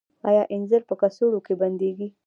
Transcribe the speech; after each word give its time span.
آیا 0.29 0.43
انځر 0.53 0.81
په 0.89 0.95
کڅوړو 1.01 1.39
کې 1.45 1.53
بندیږي؟ 1.61 2.07